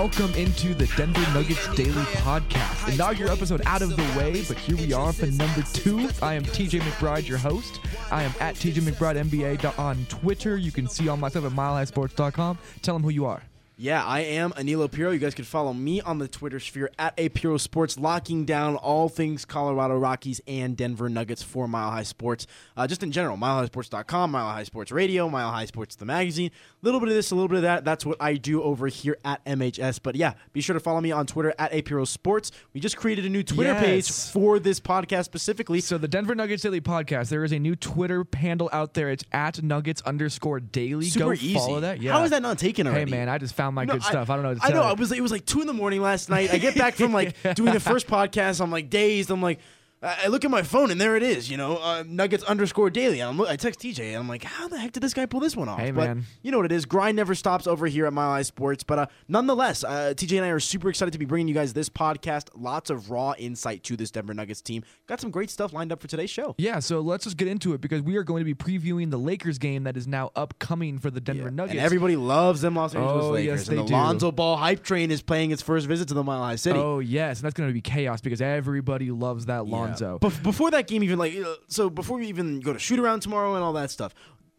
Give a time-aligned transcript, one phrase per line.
[0.00, 2.90] welcome into the Denver Nuggets Daily Podcast.
[2.90, 6.08] Inaugural episode out of the way, but here we are for number two.
[6.22, 7.80] I am TJ McBride, your host.
[8.10, 10.56] I am at TJ McBride NBA on Twitter.
[10.56, 12.56] You can see all my stuff at milehighsports.com.
[12.80, 13.42] Tell them who you are.
[13.82, 15.10] Yeah, I am Aniello Piro.
[15.10, 18.76] You guys can follow me on the Twitter sphere at A Piro Sports, locking down
[18.76, 22.46] all things Colorado Rockies and Denver Nuggets for Mile High Sports.
[22.76, 26.50] Uh, just in general, milehighsports.com, Mile High Sports Radio, Mile High Sports the magazine.
[26.50, 27.86] A little bit of this, a little bit of that.
[27.86, 30.00] That's what I do over here at MHS.
[30.02, 32.52] But yeah, be sure to follow me on Twitter at A Piro Sports.
[32.74, 33.82] We just created a new Twitter Yes.
[33.82, 35.80] page for this podcast specifically.
[35.80, 39.08] So the Denver Nuggets Daily Podcast, there is a new Twitter handle out there.
[39.08, 41.06] It's at Nuggets underscore daily.
[41.06, 41.54] Super Go easy.
[41.54, 42.02] follow that.
[42.02, 42.12] Yeah.
[42.12, 44.30] How is that not taken Hey man, I just found my No, good stuff.
[44.30, 44.86] I, don't know I know.
[44.86, 44.92] you.
[44.92, 46.52] It was it was like two in the morning last night.
[46.52, 48.60] I get back from like doing the first podcast.
[48.60, 49.30] I'm like dazed.
[49.30, 49.60] I'm like.
[50.02, 53.20] I look at my phone and there it is, you know, uh, Nuggets underscore daily.
[53.20, 55.54] I'm, I text TJ and I'm like, how the heck did this guy pull this
[55.54, 55.78] one off?
[55.78, 56.24] Hey, but man.
[56.42, 56.86] you know what it is.
[56.86, 58.82] Grind never stops over here at Mile High Sports.
[58.82, 61.74] But uh, nonetheless, uh, TJ and I are super excited to be bringing you guys
[61.74, 62.48] this podcast.
[62.54, 64.84] Lots of raw insight to this Denver Nuggets team.
[65.06, 66.54] Got some great stuff lined up for today's show.
[66.56, 69.18] Yeah, so let's just get into it because we are going to be previewing the
[69.18, 71.72] Lakers game that is now upcoming for the Denver Nuggets.
[71.72, 73.60] And everybody loves them Los Angeles Oh, Lakers.
[73.60, 73.92] yes, and the do.
[73.92, 76.78] Lonzo Ball hype train is paying its first visit to the Mile High City.
[76.78, 79.89] Oh yes, and that's going to be chaos because everybody loves that Lonzo.
[79.98, 83.20] Bef- before that game, even like uh, so, before we even go to shoot around
[83.20, 84.14] tomorrow and all that stuff,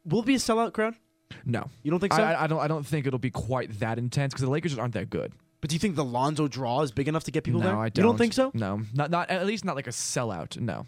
[0.06, 0.96] will it be a sellout crowd?
[1.46, 2.22] no, You don't think so?
[2.22, 2.60] I, I don't.
[2.60, 5.32] I don't think it'll be quite that intense because the Lakers just aren't that good.
[5.62, 7.76] But do you think the Lonzo draw is big enough to get people no, there?
[7.78, 8.04] I don't.
[8.04, 8.52] You don't think so?
[8.54, 10.60] No, not not at least not like a sellout.
[10.60, 10.86] No.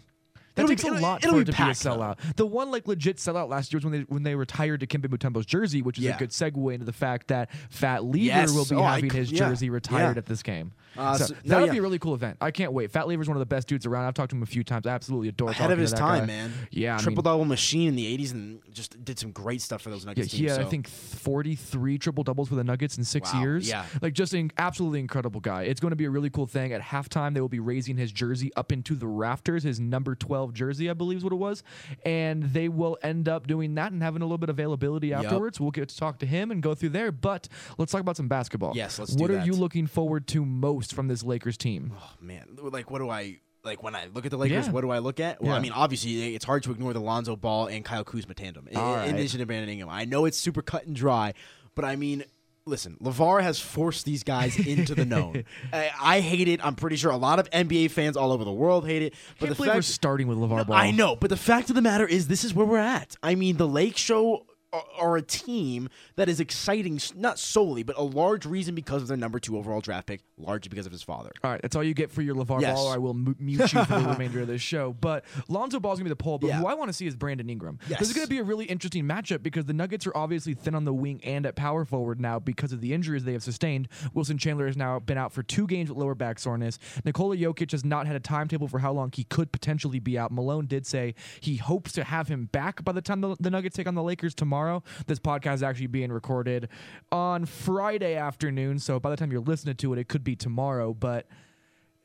[0.56, 1.98] That It'll be- takes a it'll- lot it'll it to packed, be a though.
[1.98, 2.36] sellout.
[2.36, 5.46] The one like legit sellout last year was when they when they retired Dikembe Mutombo's
[5.46, 6.14] jersey, which is Yeah.
[6.14, 8.52] a good segue into the fact that Fat Lever Yes.
[8.52, 9.38] will be Oh, having c- his yeah.
[9.48, 10.18] jersey retired Yeah.
[10.18, 10.72] at this game.
[10.96, 11.72] Uh, so so- no, that'll yeah.
[11.72, 12.36] be a really cool event.
[12.40, 12.90] I can't wait.
[12.90, 14.04] Fat Lever's one of the best dudes around.
[14.06, 14.86] I've talked to him a few times.
[14.86, 16.26] I absolutely adore Ahead of his that time, guy.
[16.26, 16.52] man.
[16.70, 19.82] Yeah, I triple mean- double machine in the '80s and just did some great stuff
[19.82, 20.56] for those Yeah, Nuggets he teams.
[20.56, 23.68] had, I think, 43 triple doubles for the Nuggets in six Wow, years.
[23.68, 23.86] yeah.
[24.02, 25.62] Like, just an absolutely incredible guy.
[25.62, 26.72] It's going to be a really cool thing.
[26.72, 30.52] At halftime, they will be raising his jersey up into the rafters, his number 12
[30.54, 31.62] jersey, I believe is what it was.
[32.04, 35.60] And they will end up doing that and having a little bit of availability afterwards.
[35.60, 37.10] We'll get to talk to him and go through there.
[37.12, 37.48] But
[37.78, 38.72] let's talk about some basketball.
[38.74, 39.46] Yes, let's do What are that.
[39.46, 41.92] you looking forward to most from this Lakers team?
[41.98, 44.66] Oh, man, like what do I like when I look at the Lakers?
[44.66, 44.72] Yeah.
[44.72, 45.42] What do I look at?
[45.42, 48.68] Well, I mean, obviously it's hard to ignore the Lonzo Ball and Kyle Kuzma tandem.
[48.68, 49.14] In, All in right.
[49.14, 51.34] addition to Brandon Ingram, I know it's super cut and dry,
[51.74, 52.24] but I mean.
[52.66, 55.44] Listen, LeVar has forced these guys into the known.
[55.74, 56.64] I, I hate it.
[56.64, 59.12] I'm pretty sure a lot of NBA fans all over the world hate it.
[59.38, 60.74] But the believe we're fact, starting with LeVar Ball.
[60.74, 63.16] I know, but the fact of the matter is, this is where we're at.
[63.22, 67.98] I mean, the Lake Show are, are a team that is exciting, not solely, but
[67.98, 71.02] a large reason because of their number two overall draft pick, largely because of his
[71.02, 71.30] father.
[71.42, 72.74] All right, that's all you get for your LeVar Yes.
[72.76, 72.86] Ball.
[72.88, 74.92] Or I will mu- mute you for the remainder of this show.
[74.92, 76.38] But Lonzo Ball's gonna be the poll.
[76.38, 76.58] But Yeah.
[76.58, 77.78] who I want to see is Brandon Ingram.
[77.88, 78.00] Yes.
[78.00, 80.84] This is gonna be a really interesting matchup because the Nuggets are obviously thin on
[80.84, 83.88] the wing and at power forward now because of the injuries they have sustained.
[84.12, 86.78] Wilson Chandler has now been out for two games with lower back soreness.
[87.04, 90.32] Nikola Jokic has not had a timetable for how long he could potentially be out.
[90.32, 93.76] Malone did say he hopes to have him back by the time the, the Nuggets
[93.76, 94.82] take on the Lakers tomorrow.
[95.06, 96.68] This podcast is actually being recorded
[97.12, 100.94] on Friday afternoon, so by the time you're listening to it, it could be tomorrow.
[100.94, 101.26] But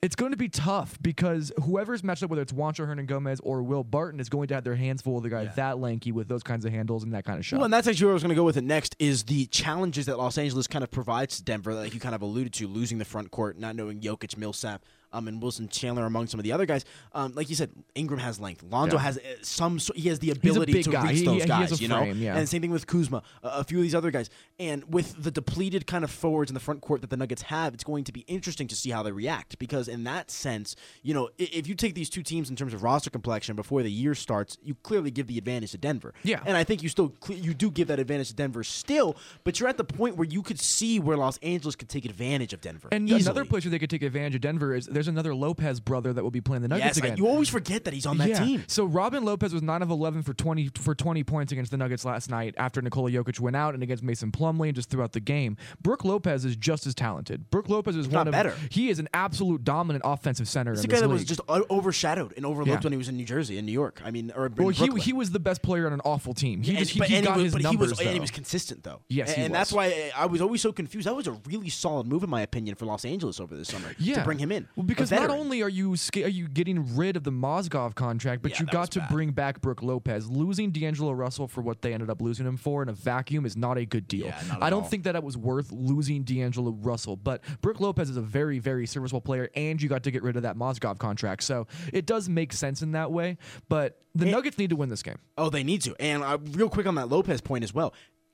[0.01, 3.83] it's going to be tough because whoever's matched up, whether it's Juancho Hernangomez or Will
[3.83, 6.43] Barton, is going to have their hands full of the guy that lanky with those
[6.43, 7.57] kinds of handles and that kind of shot.
[7.57, 9.45] Well, and that's actually where I was going to go with it next is the
[9.47, 12.67] challenges that Los Angeles kind of provides to Denver, like you kind of alluded to,
[12.67, 16.43] losing the front court, not knowing Jokic, Millsap, um, and Wilson Chandler among some of
[16.43, 16.85] the other guys.
[17.13, 18.63] Um, like you said, Ingram has length.
[18.63, 19.01] Lonzo Yeah.
[19.03, 19.79] has uh, some.
[19.79, 21.09] so- He has the ability to guy.
[21.09, 21.71] reach He- those he guys.
[21.71, 22.37] a you know, yeah.
[22.37, 24.29] and same thing with Kuzma, a, a few of these other guys.
[24.59, 27.73] And with the depleted kind of forwards in the front court that the Nuggets have,
[27.73, 29.57] it's going to be interesting to see how they react.
[29.59, 32.83] Because in that sense, you know, if you take these two teams in terms of
[32.83, 36.13] roster complexion before the year starts, you clearly give the advantage to Denver.
[36.23, 36.41] Yeah.
[36.45, 39.69] and I think you still you do give that advantage to Denver still, but you're
[39.69, 42.89] at the point where you could see where Los Angeles could take advantage of Denver.
[42.91, 43.21] and easily.
[43.21, 46.21] another place where they could take advantage of Denver is there's another Lopez brother that
[46.21, 47.13] will be playing the Nuggets Yes, again.
[47.13, 48.43] I- you always forget that he's on that yeah.
[48.43, 48.63] team.
[48.67, 52.03] So Robin Lopez was nine of eleven for twenty for twenty points against the Nuggets
[52.03, 55.21] last night after Nikola Jokic went out and against Mason Plumlee and just throughout the
[55.21, 55.55] game.
[55.81, 57.49] Brook Lopez is just as talented.
[57.49, 58.53] Brook Lopez is one of better.
[58.69, 60.73] he is an absolute dominant offensive center.
[60.73, 62.85] In a guy this that was just overshadowed and overlooked Yeah.
[62.85, 64.01] when he was in New Jersey, in New York.
[64.03, 66.61] I mean, or well, he, he was the best player on an awful team.
[66.61, 67.87] He, And- just, he, he and got was, his but numbers.
[67.87, 68.99] he was, and he was consistent though.
[69.07, 71.07] Yes, and, he and that's why I was always so confused.
[71.07, 73.93] That was a really solid move, in my opinion, for Los Angeles over this summer
[73.97, 74.15] yeah.
[74.15, 74.67] to bring him in.
[74.75, 78.41] Well, because not only are you sca- are you getting rid of the Mozgov contract,
[78.41, 79.09] but Yeah, you that got to bad.
[79.09, 80.27] bring back Brook Lopez.
[80.29, 83.55] Losing D'Angelo Russell for what they ended up losing him for in a vacuum is
[83.55, 84.25] not a good deal.
[84.27, 84.89] Yeah, not at I don't all.
[84.89, 88.85] think that it was worth losing D'Angelo Russell, but Brook Lopez is a very very
[88.85, 92.27] serviceable player, and you got to get rid of that Mozgov contract, so it does
[92.27, 93.37] make sense in that way.
[93.69, 95.19] But the Nuggets need to win this game.
[95.37, 95.95] Oh, they need to.
[95.99, 97.93] And uh, real quick on that Lopez point as well,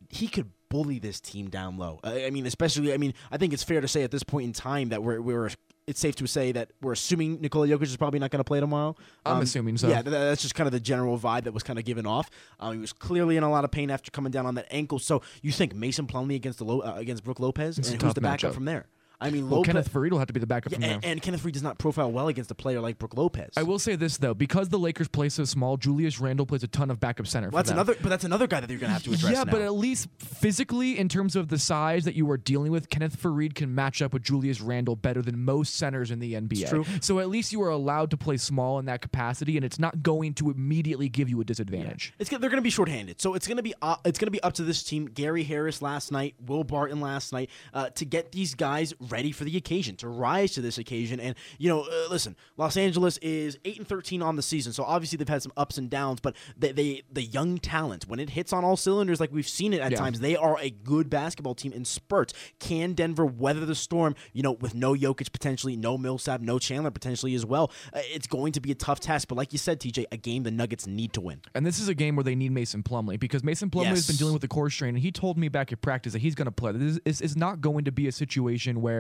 [0.10, 2.00] he could bully this team down low.
[2.04, 4.46] Uh, I mean, especially, I mean, I think it's fair to say at this point
[4.46, 5.50] in time that we're we're
[5.88, 8.60] it's safe to say that we're assuming Nikola Jokic is probably not going to play
[8.60, 8.96] tomorrow.
[9.26, 9.88] I'm assuming so.
[9.88, 12.30] Yeah, th- that's just kind of the general vibe that was kind of given off.
[12.60, 14.98] Um, he was clearly in a lot of pain after coming down on that ankle.
[15.00, 18.14] So you think Mason Plumlee against the Lo- uh, against Brook Lopez, It's and who's
[18.16, 18.54] the backup matchup.
[18.56, 18.88] from there?
[19.20, 20.96] I mean, Well, Lopez, Kenneth Faried will have to be the backup yeah, from there.
[20.96, 23.52] and, and Kenneth Faried does not profile well against a player like Brook Lopez.
[23.58, 26.68] I will say this though, because the Lakers play so small, Julius Randle plays a
[26.68, 27.50] ton of backup center.
[27.50, 27.78] Well, for that's them.
[27.78, 29.32] another, but that's another guy that you're going to have to address.
[29.32, 29.52] Yeah, now.
[29.52, 33.22] but at least physically, in terms of the size that you are dealing with, Kenneth
[33.22, 36.70] Faried can match up with Julius Randle better than most centers in the NBA.
[36.70, 36.86] true.
[37.02, 40.04] So at least you are allowed to play small in that capacity, and it's not
[40.04, 42.14] going to immediately give you a disadvantage.
[42.20, 44.32] It's they're going to be shorthanded, so it's going to be uh, it's going to
[44.32, 45.06] be up to this team.
[45.06, 49.44] Gary Harris last night, Will Barton last night, uh, to get these guys ready for
[49.44, 51.20] the occasion, to rise to this occasion.
[51.20, 54.84] And you know, uh, listen, Los Angeles is eight and thirteen on the season, so
[54.84, 56.20] obviously they've had some ups and downs.
[56.20, 59.74] But they, they the young talent, when it hits on all cylinders, like we've seen
[59.74, 59.98] it at Yeah.
[59.98, 62.34] times, they are a good basketball team in spurts.
[62.60, 64.16] Can Denver weather the storm?
[64.34, 67.72] You know, with no Jokic potentially, no Millsap, no Chandler potentially as well.
[67.94, 69.28] Uh, it's going to be a tough task.
[69.28, 71.42] But like you said, TJ, a game the Nuggets need to win.
[71.54, 74.16] And this is a game where they need Mason Plumlee because Mason Plumlee has been
[74.16, 76.46] dealing with the core strain, and he told me back at practice that he's going
[76.46, 76.72] to play.
[76.72, 78.95] This is, is not going to be a situation where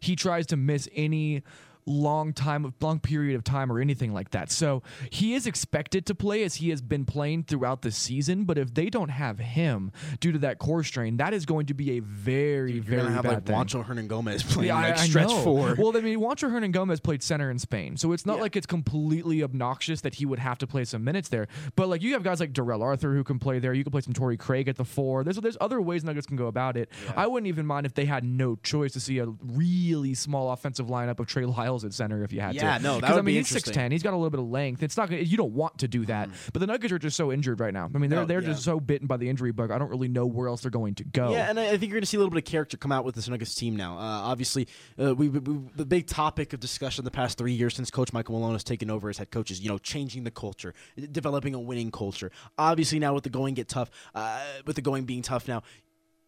[0.00, 1.42] he tries to miss any
[1.86, 4.50] long time long period of time or anything like that.
[4.50, 8.56] So he is expected to play as he has been playing throughout the season, but
[8.58, 11.98] if they don't have him due to that core strain, that is going to be
[11.98, 13.82] a very You're very gonna have bad like thing.
[13.82, 15.42] Juancho Hernangomez playing Yeah, like I, I stretch know.
[15.42, 15.74] four.
[15.78, 18.42] Well, I mean, Juancho Hernangomez played center in Spain, so it's not Yeah.
[18.42, 21.48] like it's completely obnoxious that he would have to play some minutes there.
[21.76, 23.74] But like, you have guys like Darrell Arthur who can play there.
[23.74, 25.22] You can play some Torrey Craig at the four.
[25.24, 26.88] There's there's other ways Nuggets can go about it.
[27.16, 30.86] I wouldn't even mind if they had no choice to see a really small offensive
[30.86, 31.44] lineup of Trey
[31.82, 32.66] At center if you had Yeah, to.
[32.66, 33.90] Yeah, no, that 'Cause, I would be mean, he's six ten.
[33.90, 34.82] He's got a little bit of length.
[34.82, 37.58] It's not you don't want to do that, but the Nuggets are just so injured
[37.58, 37.90] right now.
[37.92, 38.48] I mean, they're they're yeah.
[38.48, 39.70] just so bitten by the injury bug.
[39.70, 41.32] I don't really know where else they're going to go.
[41.32, 42.92] Yeah, and I I think you're going to see a little bit of character come
[42.92, 43.96] out with this Nuggets team now.
[43.98, 44.68] Uh, obviously,
[45.02, 48.12] uh, we, we, we the big topic of discussion the past three years since Coach
[48.12, 50.74] Michael Malone has taken over as head coach is you know changing the culture,
[51.12, 52.30] developing a winning culture.
[52.58, 55.62] Obviously, now with the going get tough, uh, with the going being tough now.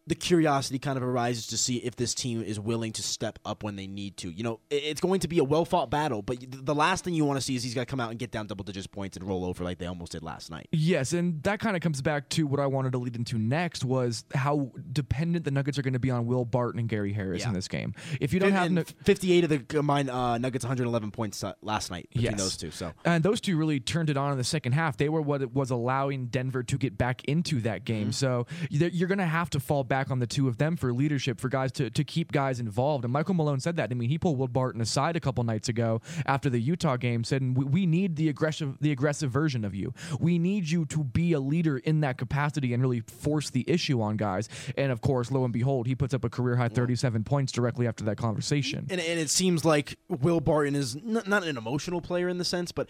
[0.07, 3.61] The curiosity kind of arises to see if this team is willing to step up
[3.63, 4.29] when they need to.
[4.31, 7.25] You know, it's going to be a well fought battle, but the last thing you
[7.25, 9.17] want to see is he's got to come out and get down double digits points
[9.17, 10.67] and roll over like they almost did last night.
[10.71, 13.83] Yes, and that kind of comes back to what I wanted to lead into next
[13.83, 17.41] was how dependent the Nuggets are going to be on Will Barton and Gary Harris
[17.41, 17.49] Yeah.
[17.49, 17.93] in this game.
[18.21, 21.53] If you don't have And no, 58 of the combined uh, Nuggets 111 points uh,
[21.61, 22.39] last night between Yes.
[22.39, 22.71] those two.
[22.71, 24.95] So and those two really turned it on in the second half.
[24.95, 28.03] They were what was allowing Denver to get back into that game.
[28.03, 28.11] Mm-hmm.
[28.11, 30.93] So you're you're going to have to fall back on the two of them for
[30.93, 33.03] leadership, for guys to, to keep guys involved.
[33.03, 33.91] And Michael Malone said that.
[33.91, 37.23] I mean, he pulled Will Barton aside a couple nights ago after the Utah game,
[37.23, 39.93] said, "We, we need the aggressive the aggressive version of you.
[40.19, 44.01] We need you to be a leader in that capacity and really force the issue
[44.01, 47.23] on guys." And of course, lo and behold, he puts up a career high 37
[47.23, 48.87] points directly after that conversation.
[48.89, 52.45] and, and it seems like Will Barton is n- not an emotional player in the
[52.45, 52.87] sense, but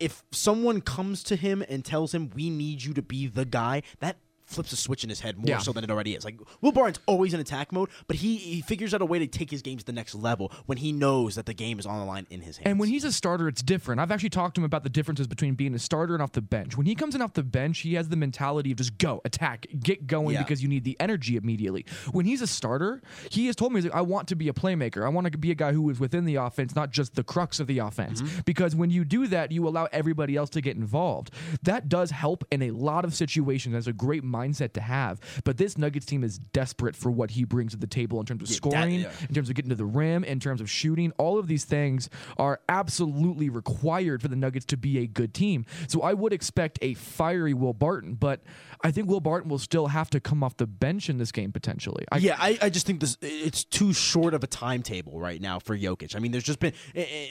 [0.00, 3.82] if someone comes to him and tells him, "We need you to be the guy,"
[4.00, 5.58] that flips a switch in his head more Yeah.
[5.58, 6.24] so than it already is.
[6.24, 9.26] Like Will Barton's always in attack mode, but he, he figures out a way to
[9.26, 11.98] take his game to the next level when he knows that the game is on
[12.00, 12.66] the line in his hands.
[12.66, 14.00] And when he's a starter, it's different.
[14.00, 16.40] I've actually talked to him about the differences between being a starter and off the
[16.42, 16.76] bench.
[16.76, 19.66] When he comes in off the bench, he has the mentality of just go, attack,
[19.80, 20.42] get going Yeah.
[20.42, 21.84] because you need the energy immediately.
[22.12, 25.04] When he's a starter, he has told me, like, I want to be a playmaker.
[25.04, 27.60] I want to be a guy who is within the offense, not just the crux
[27.60, 28.22] of the offense.
[28.22, 28.40] Mm-hmm.
[28.46, 31.30] Because when you do that, you allow everybody else to get involved.
[31.62, 33.74] That does help in a lot of situations.
[33.74, 34.37] That's a great mindset
[34.74, 35.20] to have.
[35.44, 38.42] But this Nuggets team is desperate for what he brings to the table in terms
[38.42, 39.10] of that- scoring, yeah.
[39.28, 41.12] in terms of getting to the rim, in terms of shooting.
[41.18, 45.64] All of these things are absolutely required for the Nuggets to be a good team.
[45.88, 48.40] So I would expect a fiery Will Barton, but
[48.82, 51.52] I think Will Barton will still have to come off the bench in this game
[51.52, 52.04] potentially.
[52.12, 55.58] I, yeah, I, I just think this it's too short of a timetable right now
[55.58, 56.14] for Jokic.
[56.14, 56.72] I mean, there's just been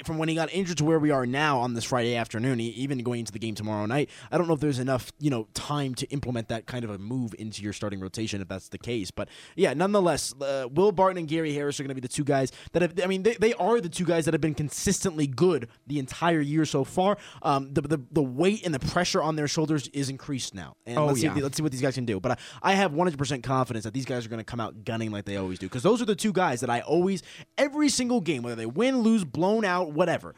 [0.03, 2.99] from when he got injured to where we are now on this Friday afternoon, even
[2.99, 4.09] going into the game tomorrow night.
[4.31, 6.96] I don't know if there's enough you know time to implement that kind of a
[6.97, 9.11] move into your starting rotation if that's the case.
[9.11, 12.23] But yeah, nonetheless, uh, Will Barton and Gary Harris are going to be the two
[12.23, 12.93] guys that have.
[13.03, 16.41] I mean, they, they are the two guys that have been consistently good the entire
[16.41, 17.17] year so far.
[17.41, 20.97] Um, the, the the weight and the pressure on their shoulders is increased now, and
[20.97, 21.35] Oh, let's see yeah.
[21.37, 22.19] if let's see what these guys can do.
[22.19, 25.11] But I, I have 100% confidence that these guys are going to come out gunning
[25.11, 25.67] like they always do.
[25.67, 27.23] Because those are the two guys that I always,
[27.57, 30.35] every single game, whether they win, lose, blown out, whatever,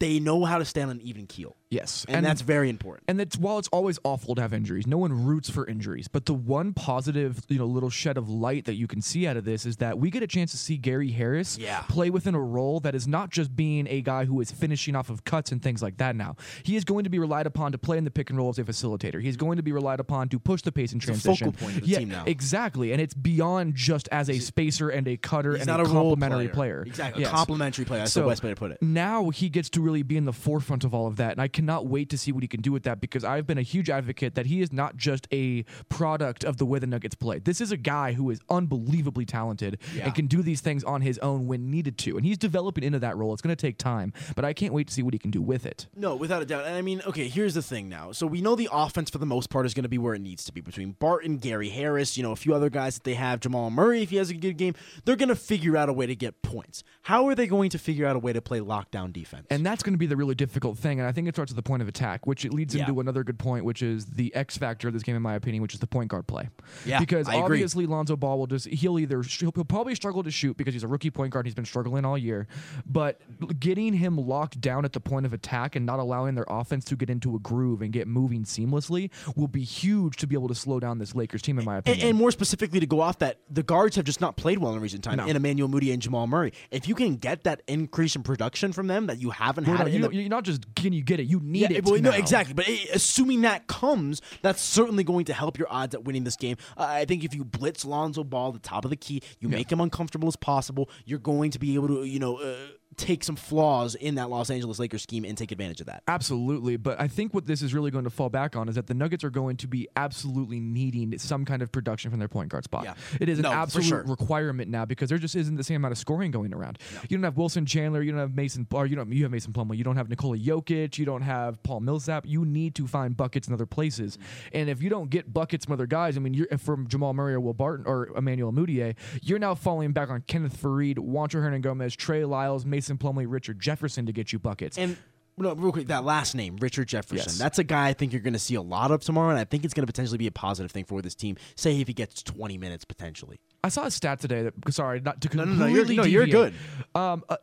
[0.00, 3.04] they know how to stand on an even keel, Yes, and, that's very important.
[3.06, 6.08] And it's while it's always awful to have injuries, no one roots for injuries.
[6.08, 9.36] But the one positive, you know, little shed of light that you can see out
[9.36, 11.82] of this is that we get a chance to see Gary Harris Yeah.
[11.82, 15.10] play within a role that is not just being a guy who is finishing off
[15.10, 16.16] of cuts and things like that.
[16.16, 18.48] Now he is going to be relied upon to play in the pick and roll
[18.48, 19.22] as a facilitator.
[19.22, 21.52] He's going to be relied upon to push the pace and transition.
[21.52, 22.24] focal point of the yeah, team now.
[22.26, 25.84] exactly, and it's beyond just as a spacer and a cutter He's and not a
[25.84, 26.78] a role complementary player.
[26.80, 26.82] player.
[26.86, 27.30] Exactly, Yes.
[27.30, 28.00] a complimentary player.
[28.00, 28.82] That's So, the best way to put it.
[28.82, 31.48] Now he gets to really be in the forefront of all of that, and I
[31.48, 33.90] cannot wait to see what he can do with that because I've been a huge
[33.90, 37.38] advocate that he is not just a product of the way the Nuggets play.
[37.38, 40.04] This is a guy who is unbelievably talented Yeah.
[40.06, 42.98] and can do these things on his own when needed to, and he's developing into
[43.00, 43.32] that role.
[43.32, 45.42] It's going to take time, but I can't wait to see what he can do
[45.42, 45.86] with it.
[45.96, 46.66] No, without a doubt.
[46.66, 48.12] And I mean, okay, here's the thing now.
[48.12, 50.20] So we know the offense for the most part is going to be where it
[50.20, 53.14] needs to be between Barton, Gary Harris, you know, a few other guys that they
[53.14, 54.74] have, Jamal Murray, if he has a good game.
[55.04, 56.82] They're going to figure out a way to get points.
[57.02, 59.46] How are they going to figure out a way to play lockdown defense?
[59.50, 61.00] And that's going to be the really difficult thing.
[61.00, 62.82] And I think it starts at the point of attack, which it leads Yeah.
[62.86, 65.62] into another good point, which is the X factor of this game, in my opinion,
[65.62, 66.50] which is the point guard play.
[66.84, 67.56] Yeah, because I agree.
[67.56, 70.82] obviously Lonzo Ball will just he'll either he'll, he'll probably struggle to shoot because he's
[70.84, 71.46] a rookie point guard.
[71.46, 72.46] and He's been struggling all year,
[72.86, 73.20] but
[73.58, 76.96] getting him locked down at the point of attack and not allowing their offense to
[76.96, 80.54] get into a groove and get moving seamlessly will be huge to be able to
[80.54, 82.08] slow down this Lakers team, in my And, opinion.
[82.08, 84.80] and more specifically, to go off that, the guards have just not played well in
[84.80, 85.16] recent time.
[85.16, 85.26] No.
[85.26, 88.86] In Emmanuel Mudiay and Jamal Murray, if you can get that increase in production from
[88.86, 91.20] them that you haven't Well, had, no, you, the, you're not just can you get
[91.20, 91.84] it, you need Yeah, it.
[91.84, 92.54] well, no, exactly.
[92.54, 96.36] But eh, assuming that comes, that's certainly going to help your odds at winning this
[96.36, 96.56] game.
[96.76, 99.48] Uh, I think if you blitz Lonzo Ball at the top of the key, you
[99.48, 100.88] make him uncomfortable as possible.
[101.04, 102.54] You're going to be able to, you know, uh,
[103.00, 106.02] take some flaws in that Los Angeles Lakers scheme and take advantage of that.
[106.06, 108.86] Absolutely, but I think what this is really going to fall back on is that
[108.86, 112.50] the Nuggets are going to be absolutely needing some kind of production from their point
[112.50, 112.84] guard spot.
[112.84, 112.94] Yeah.
[113.20, 114.04] It is an No, absolute sure.
[114.04, 116.78] requirement now because there just isn't the same amount of scoring going around.
[117.08, 119.52] You don't have Wilson Chandler, you don't have Mason, or you don't you have Mason
[119.52, 122.26] Plumlee, you don't have Nikola Jokic, you don't have Paul Millsap.
[122.26, 124.48] You need to find buckets in other places, mm-hmm.
[124.58, 127.34] and if you don't get buckets from other guys, I mean, you're from Jamal Murray
[127.34, 131.96] or Will Barton or Emmanuel Mudiay, you're now falling back on Kenneth Faried, Juancho Hernangomez,
[131.96, 134.78] Trey Lyles, Mason Plumlee, Richard Jefferson to get you buckets.
[134.78, 134.96] And
[135.36, 137.16] no, real quick, that last name, Richard Jefferson.
[137.16, 137.38] Yes.
[137.38, 139.44] That's a guy I think you're going to see a lot of tomorrow, and I
[139.44, 141.36] think it's going to potentially be a positive thing for this team.
[141.56, 143.40] Say if he gets 20 minutes potentially.
[143.64, 146.46] I saw a stat today that sorry, not to no, completely no, you're- no, you're
[146.48, 146.54] deviate.
[146.94, 147.36] Um, uh,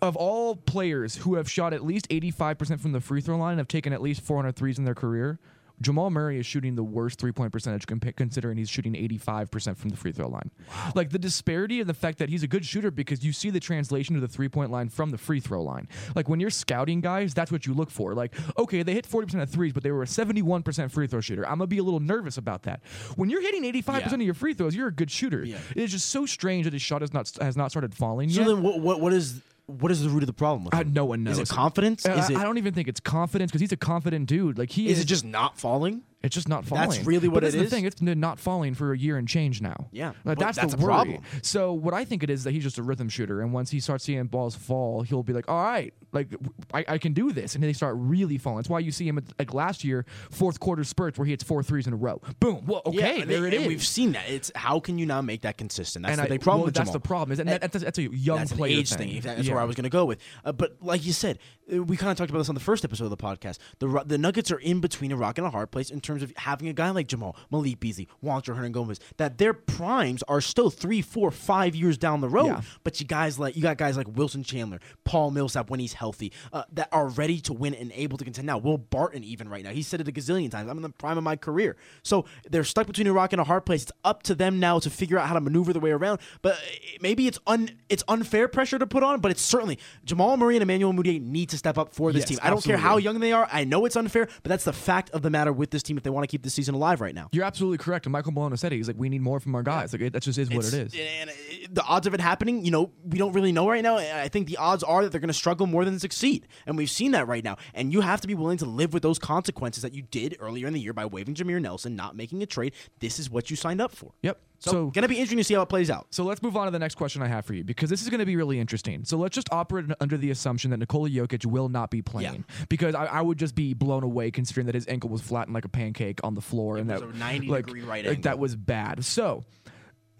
[0.00, 3.60] of all players who have shot at least 85% from the free throw line and
[3.60, 5.38] have taken at least 400 threes in their career,
[5.82, 7.84] Jamal Murray is shooting the worst three point percentage
[8.16, 10.50] considering he's shooting 85% from the free throw line.
[10.94, 13.60] Like the disparity and the fact that he's a good shooter because you see the
[13.60, 15.88] translation to the three point line from the free throw line.
[16.14, 18.14] Like when you're scouting guys, that's what you look for.
[18.14, 21.42] Like, okay, they hit 40% of threes, but they were a 71% free throw shooter.
[21.44, 22.80] I'm going to be a little nervous about that.
[23.16, 24.14] When you're hitting 85% Yeah.
[24.14, 25.44] of your free throws, you're a good shooter.
[25.44, 25.58] Yeah.
[25.74, 28.40] It is just so strange that his shot has not has not started falling So
[28.40, 28.46] yet.
[28.48, 29.40] then, what, what, what is
[29.80, 31.38] what is the root of the problem with Uh, no one knows.
[31.38, 32.06] Is it confidence?
[32.06, 34.58] Uh, Is it I don't even think it's confidence because he's a confident dude.
[34.58, 35.04] Like he is is.
[35.04, 36.02] it just not falling?
[36.22, 36.88] It's just not falling.
[36.90, 37.84] That's really what that's it the thing.
[37.84, 39.88] It's not falling for a year and change now.
[39.90, 40.86] Yeah, Like, but that's, that's the worry.
[40.92, 41.22] problem.
[41.42, 43.80] So what I think it is that he's just a rhythm shooter, and once he
[43.80, 46.28] starts seeing balls fall, he'll be like, "All right, like
[46.72, 48.58] I, I can do this," and they start really falling.
[48.58, 51.42] That's why you see him at, like last year, fourth quarter spurts where he hits
[51.44, 52.20] four threes in a row.
[52.38, 52.66] Boom.
[52.66, 53.66] Well, okay, yeah, there it- is.
[53.66, 54.28] We've seen that.
[54.28, 56.04] It's how can you now make that consistent?
[56.06, 56.92] That's and the I, problem well, that's Jamal.
[56.92, 57.32] the problem.
[57.32, 59.10] Is and that, that's, that's a young that's player age thing.
[59.10, 59.20] thing.
[59.22, 59.54] That's Yeah.
[59.54, 60.18] where I was going to go with.
[60.44, 61.38] Uh, but like you said,
[61.72, 63.58] uh, we kind of talked about this on the first episode of the podcast.
[63.80, 66.32] The the Nuggets are in between a rock and a hard place in terms of
[66.36, 71.00] having a guy like Jamal, Malik Beasley, Juancho Hernangomez, that their primes are still three,
[71.00, 72.46] four, five years down the road.
[72.46, 72.60] Yeah.
[72.84, 76.32] But you guys like you got guys like Wilson Chandler, Paul Millsap when he's healthy,
[76.52, 78.58] uh, that are ready to win and able to contend now.
[78.58, 79.70] Will Barton even right now.
[79.70, 80.68] He said it a gazillion times.
[80.68, 81.76] I'm in the prime of my career.
[82.02, 83.84] So they're stuck between a rock and a hard place.
[83.84, 86.20] It's up to them now to figure out how to maneuver their way around.
[86.42, 86.58] But
[87.00, 90.62] maybe it's un it's unfair pressure to put on, but it's certainly Jamal Murray and
[90.62, 92.38] Emmanuel Mudiay need to step up for this Yes, team.
[92.42, 93.48] I don't care how young they are.
[93.52, 96.04] I know it's unfair, but that's the fact of the matter with this team if
[96.04, 97.28] they want to keep the season alive right now.
[97.30, 98.06] You're absolutely correct.
[98.06, 98.76] And Michael Malone said it.
[98.76, 99.92] He's like, we need more from our guys.
[99.92, 101.32] Like it, that just is what it It's- And uh,
[101.70, 103.96] the odds of it happening, you know, we don't really know right now.
[103.98, 106.48] I think the odds are that they're going to struggle more than succeed.
[106.66, 107.56] And we've seen that right now.
[107.74, 110.66] And you have to be willing to live with those consequences that you did earlier
[110.66, 112.74] in the year by waiving Jameer Nelson, not making a trade.
[112.98, 114.12] This is what you signed up for.
[114.22, 114.40] Yep.
[114.62, 116.06] So, So going to be interesting to see how it plays out.
[116.10, 118.08] So let's move on to the next question I have for you because this is
[118.08, 119.04] going to be really interesting.
[119.04, 122.94] So let's just operate under the assumption that Nikola Jokic will not be playing because
[122.94, 125.68] I, I would just be blown away considering that his ankle was flattened like a
[125.68, 128.54] pancake on the floor and was that a 90 like, degree right like, that was
[128.54, 129.04] bad.
[129.04, 129.42] So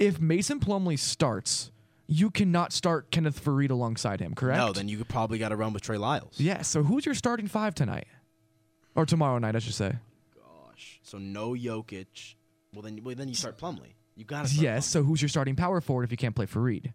[0.00, 1.70] if Mason Plumlee starts,
[2.08, 4.58] you cannot start Kenneth Faried alongside him, correct?
[4.58, 6.40] No, then you could probably got to run with Trey Lyles.
[6.40, 6.62] yeah.
[6.62, 8.08] So who's your starting five tonight
[8.96, 9.54] or tomorrow night?
[9.54, 9.94] I should say.
[10.34, 10.98] Gosh.
[11.04, 12.34] So no Jokic.
[12.74, 13.94] Well, then, well, then you start Plumlee.
[14.14, 14.54] You got to.
[14.54, 14.86] Yes.
[14.86, 16.86] So who's your starting power forward if you can't play Faried?
[16.86, 16.94] well,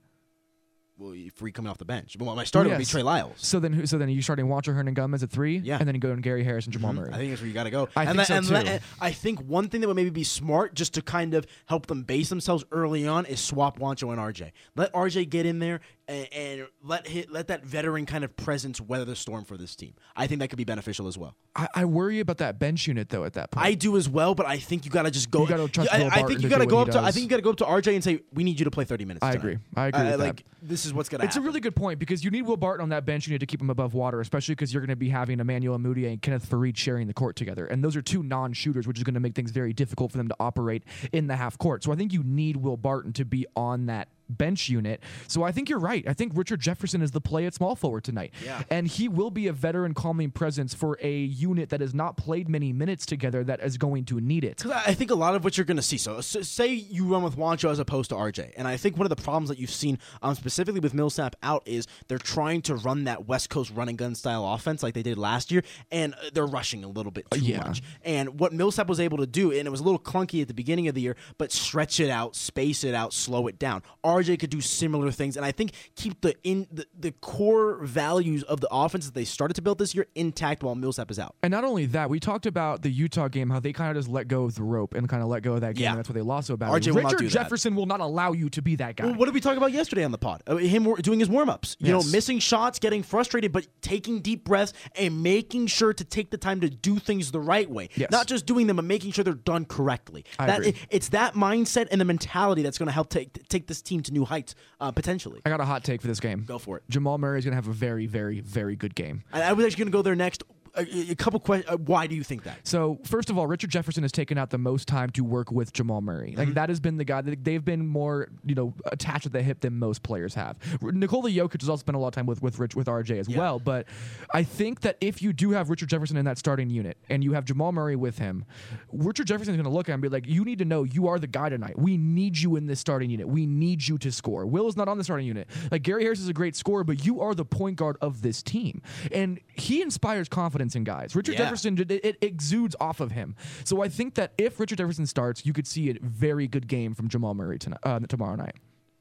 [1.36, 2.16] free coming off the bench.
[2.18, 3.36] But my starter would be Trey Lyles.
[3.38, 3.86] So then, who?
[3.86, 5.58] So then, are you starting Juancho Hernangomez at three?
[5.58, 5.78] Yeah.
[5.80, 7.12] and then you go to Gary Harris and Jamal Murray.
[7.14, 7.90] I think that's where you got to go.
[7.96, 8.56] I and think so, and too.
[8.56, 11.88] and I think one thing that would maybe be smart, just to kind of help
[11.88, 14.52] them base themselves early on, is swap Juancho and RJ.
[14.76, 18.80] Let RJ get in there and, and let hit, let that veteran kind of presence
[18.82, 19.94] weather the storm for this team.
[20.16, 21.36] I think that could be beneficial as well.
[21.56, 23.24] I, I worry about that bench unit though.
[23.24, 25.42] At that point, I do as well, but I think you got to just go.
[25.42, 27.00] You gotta trust I, I think you got to go up to.
[27.00, 28.72] I think you got to go up to RJ and say, "We need you to
[28.72, 29.58] play 30 minutes." I tonight." agree.
[29.76, 30.44] I agree Uh, like that.
[30.62, 31.24] this is what's gonna.
[31.24, 33.28] It's a really good point because you need Will Barton on that bench.
[33.28, 35.78] You need to keep him above water, especially because you're going to be having Emmanuel
[35.78, 39.04] Mudiay and Kenneth Faried sharing the court together, and those are two non-shooters, which is
[39.04, 41.84] going to make things very difficult for them to operate in the half court.
[41.84, 45.02] So I think you need Will Barton to be on that bench unit.
[45.28, 46.08] So I think you're right.
[46.08, 48.64] I think Richard Jefferson is the play at small forward tonight, Yeah.
[48.70, 52.50] and he will be a veteran calming presence for a unit that has not played
[52.50, 54.66] many minutes together that is going to need it.
[54.66, 55.98] I think a lot of what you're going to see.
[55.98, 59.06] So, s say you run with Juancho as opposed to RJ, and I think one
[59.06, 62.76] of the problems that you've seen, um, specifically with Millsap out, is they're trying to
[62.76, 66.14] run that West Coast run and gun style offense like they did last year, and
[66.14, 67.60] uh, they're rushing a little bit too yeah.
[67.66, 67.82] much.
[68.04, 70.54] And what Millsap was able to do, and it was a little clunky at the
[70.54, 73.84] beginning of the year, but stretch it out, space it out, slow it down.
[74.04, 78.44] RJ could do similar things, and I think keep the in the, the core values
[78.44, 81.36] of the offense that they started to build this year intact while Millsap is out.
[81.44, 84.10] And not only that, we talked about the Utah game, how they kind of just
[84.12, 85.84] let go of the rope and kind of let go of that game.
[85.84, 85.90] Yeah.
[85.92, 86.80] And that's why they lost so badly.
[86.80, 87.30] RJ will Richard that.
[87.30, 89.06] Jefferson will not allow you to be that guy.
[89.06, 90.44] Well, what did we talk about yesterday on the pod?
[90.48, 91.76] Uh, him doing his warm ups.
[91.80, 92.06] You Yes.
[92.06, 96.38] know, missing shots, getting frustrated, but taking deep breaths and making sure to take the
[96.38, 97.90] time to do things the right way.
[97.96, 98.12] Yes.
[98.12, 100.26] Not just doing them, but making sure they're done correctly.
[100.40, 100.70] I that, agree.
[100.70, 104.02] it- it's that mindset and the mentality that's going to help take take this team
[104.08, 105.42] to new heights uh, potentially.
[105.46, 106.44] I got a hot take for this game.
[106.46, 106.84] Go for it.
[106.90, 109.24] Jamal Murray is going to have a very, very, very good game.
[109.32, 110.44] And I was actually going to go there next.
[110.76, 111.74] A, a couple questions.
[111.74, 112.66] Uh, why do you think that?
[112.68, 115.74] So first of all, Richard Jefferson has taken out the most time to work with
[115.74, 116.32] Jamal Murray.
[116.32, 116.40] Mm-hmm.
[116.40, 119.42] Like that has been the guy that they've been more, you know, attached at the
[119.42, 120.58] hip than most players have.
[120.82, 123.30] Nikola Jokic has also spent a lot of time with with Rich with RJ as
[123.30, 123.60] well.
[123.60, 123.88] But
[124.34, 127.34] I think that if you do have Richard Jefferson in that starting unit and you
[127.34, 128.46] have Jamal Murray with him,
[128.92, 130.84] Richard Jefferson is going to look at him and be like, "You need to know
[130.84, 131.78] you are the guy tonight.
[131.78, 133.28] We need you in this starting unit.
[133.28, 135.48] We need you to score." Will is not on the starting unit.
[135.72, 138.44] Like Gary Harris is a great scorer, but you are the point guard of this
[138.44, 141.16] team, and he inspires confidence in guys.
[141.16, 141.40] Richard Yeah.
[141.40, 143.36] Jefferson it, it exudes off of him.
[143.64, 146.94] So I think that if Richard Jefferson starts, you could see a very good game
[146.96, 148.56] from Jamal Murray tonight, uh, tomorrow night.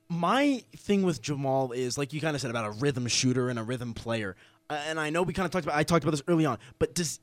[0.09, 3.59] my thing with Jamal is like you kind of said about a rhythm shooter and
[3.59, 4.37] a rhythm player,
[4.71, 6.59] uh, and I know we kind of talked about I talked about this early on,
[6.79, 7.19] but does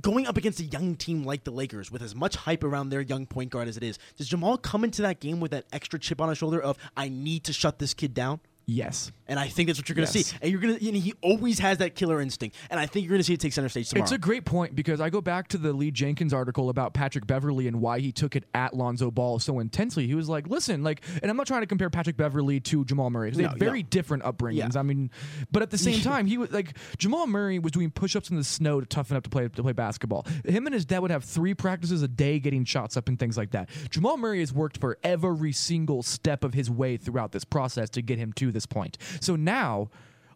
[0.00, 3.02] going up against a young team like the Lakers with as much hype around their
[3.02, 5.98] young point guard as it is, does Jamal come into that game with that extra
[5.98, 8.40] chip on his shoulder of I need to shut this kid down?
[8.66, 9.10] Yes.
[9.26, 10.26] And I think that's what you're going to Yes.
[10.28, 10.36] see.
[10.42, 12.56] And you're going to, you know, he always has that killer instinct.
[12.68, 14.02] And I think you're going to see it take center stage tomorrow.
[14.04, 17.26] It's a great point because I go back to the Lee Jenkins article about Patrick
[17.26, 20.06] Beverley and why he took it at Lonzo Ball so intensely.
[20.06, 23.10] He was like, listen, like, and I'm not trying to compare Patrick Beverley to Jamal
[23.10, 23.30] Murray.
[23.30, 23.88] They No, have very no.
[23.88, 24.74] different upbringings.
[24.74, 24.80] Yeah.
[24.80, 25.10] I mean,
[25.52, 28.36] but at the same time, he was like, Jamal Murray was doing push ups in
[28.36, 30.26] the snow to toughen up to play, to play basketball.
[30.44, 33.36] Him and his dad would have three practices a day getting shots up and things
[33.36, 33.68] like that.
[33.90, 38.02] Jamal Murray has worked for every single step of his way throughout this process to
[38.02, 38.98] get him to this point.
[39.20, 39.88] So now,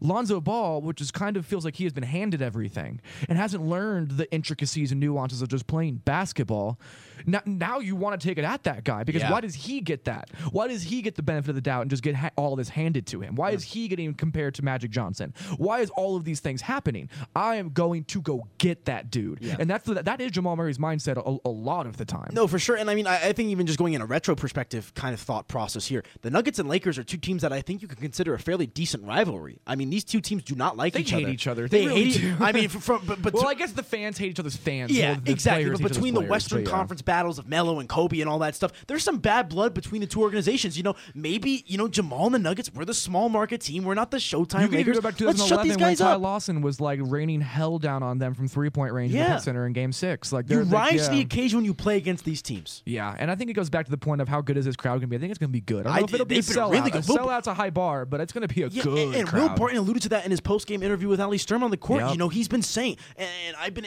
[0.04, 3.64] Lonzo Ball, which is kind of feels like he has been handed everything and hasn't
[3.64, 6.78] learned the intricacies and nuances of just playing basketball.
[7.26, 9.30] Now, now you want to take it at that guy because Yeah.
[9.32, 10.28] why does he get that?
[10.50, 12.68] Why does he get the benefit of the doubt and just get ha- all this
[12.68, 13.34] handed to him?
[13.34, 15.32] Why is he getting compared to Magic Johnson?
[15.56, 17.08] Why is all of these things happening?
[17.34, 20.78] I am going to go get that dude, and that's the, that is Jamal Murray's
[20.78, 22.30] mindset a, a lot of the time.
[22.34, 22.76] No, for sure.
[22.76, 25.20] And I mean, I, I think even just going in a retro perspective kind of
[25.20, 27.98] thought process here, the Nuggets and Lakers are two teams that I think you can
[27.98, 29.60] consider a fairly decent rivalry.
[29.66, 31.22] I mean, these two teams do not like each other.
[31.22, 31.32] They each hate other.
[31.32, 31.68] each other.
[31.68, 32.20] They, They really hate.
[32.38, 32.44] do.
[32.44, 34.90] I mean, from but, but well, to- I guess the fans hate each other's fans.
[34.90, 35.70] Yeah, the exactly.
[35.70, 36.76] But between the players, Western but yeah.
[36.76, 40.00] Conference battles of Melo and Kobe and all that stuff, there's some bad blood between
[40.00, 40.76] the two organizations.
[40.76, 42.70] You know, maybe you know Jamal and the Nuggets.
[42.74, 43.84] We're the small market team.
[43.84, 45.88] We're not the Showtime You can even go back to Let's shut 2011 these when
[45.90, 46.20] guys Ty up.
[46.22, 49.66] Lawson was like raining hell down on them from three point range in the Center
[49.66, 50.32] in Game Six.
[50.32, 52.82] Like You rise to the occasion when you play against these teams.
[52.84, 54.76] Yeah, and I think it goes back to the point of how good is this
[54.76, 55.16] crowd going to be.
[55.16, 55.86] I think it's going to be good.
[55.86, 56.70] I don't I know if it'll be a sellout.
[56.72, 57.04] really good.
[57.04, 59.30] A sellout's a high bar, but it's going to be a Yeah, good and, and
[59.30, 59.58] Will crowd.
[59.74, 62.02] Barton alluded to that in his post game interview with Ali Sturm on the court.
[62.02, 62.12] Yep.
[62.12, 63.86] You know, he's been saying, and I've been.